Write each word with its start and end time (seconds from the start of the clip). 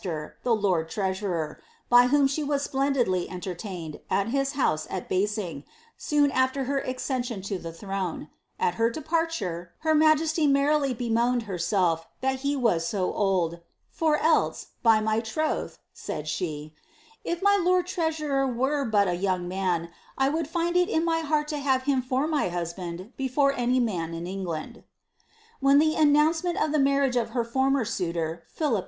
manner, 0.03 0.35
towards 0.43 0.95
her 0.95 1.61
former 1.61 1.61
cruel 1.87 2.09
foe 2.09 2.09
Panlet, 2.09 2.09
nuunqob 2.09 2.09
of 2.09 2.09
Wiaeberteiyiht 2.09 2.09
lord 2.09 2.09
treasurer, 2.09 2.09
by 2.09 2.09
whom 2.09 2.27
she 2.27 2.43
was 2.43 2.61
splendidly 2.63 3.29
entertained, 3.29 3.99
at 4.09 4.27
hk 4.29 4.53
honae 4.55 4.87
at 4.89 5.09
Basing, 5.09 5.63
soon 5.95 6.31
after 6.31 6.63
her 6.63 6.81
accenion 6.81 7.45
to 7.45 7.59
the 7.59 7.71
throne; 7.71 8.29
at 8.59 8.73
her 8.75 8.89
departure^ 8.89 9.67
hm 9.83 9.99
majesty 9.99 10.47
merrily 10.47 10.95
bemoaned 10.95 11.43
herself 11.43 12.07
that 12.21 12.39
he 12.39 12.55
was 12.55 12.87
so 12.87 13.13
old, 13.13 13.53
^ 13.53 13.61
for 13.91 14.17
else, 14.17 14.69
by 14.81 14.99
■gr 14.99 15.23
troth," 15.23 15.77
said 15.93 16.27
she, 16.27 16.73
^ 16.77 16.79
if 17.23 17.43
my 17.43 17.57
lord 17.61 17.85
treasurer 17.85 18.47
were 18.47 18.83
but 18.83 19.07
a 19.07 19.13
young 19.13 19.47
man, 19.47 19.91
1 20.17 20.33
eoaU 20.33 20.47
find 20.47 20.75
it 20.75 20.89
in 20.89 21.05
my 21.05 21.19
heart 21.19 21.47
to 21.47 21.59
have' 21.59 21.83
him 21.83 22.01
for 22.01 22.25
my 22.25 22.49
husband 22.49 23.13
before 23.17 23.53
any 23.53 23.79
man 23.79 24.15
is 24.15 24.27
England."' 24.27 24.83
When 25.59 25.77
the 25.77 25.93
announcement 25.93 26.59
of 26.59 26.71
the 26.71 26.79
marriage 26.79 27.15
of 27.15 27.29
her 27.37 27.43
former 27.43 27.85
suitor, 27.85 28.45
PluBp 28.57 28.73
II. 28.73 28.79